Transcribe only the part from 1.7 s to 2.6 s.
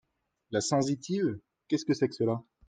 que c’est que cela?